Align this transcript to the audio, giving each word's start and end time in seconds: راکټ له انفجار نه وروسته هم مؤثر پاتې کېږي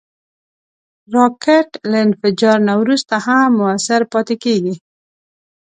راکټ 1.15 1.69
له 1.89 1.97
انفجار 2.07 2.57
نه 2.67 2.73
وروسته 2.81 3.13
هم 3.25 3.47
مؤثر 3.61 4.01
پاتې 4.11 4.35
کېږي 4.43 4.75